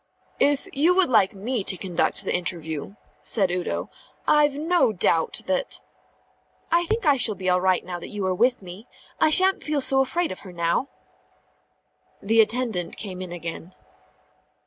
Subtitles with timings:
[0.39, 3.91] "If you would like me to conduct the interview," said Udo,
[4.27, 5.79] "I've no doubt that"
[6.71, 8.87] "I think I shall be all right now that you are with me.
[9.19, 10.87] I shan't feel so afraid of her now."
[12.19, 13.75] The attendant came in again.